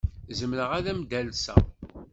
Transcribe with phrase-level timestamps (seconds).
[0.39, 1.61] Zemreɣ ad am-d-alseɣ?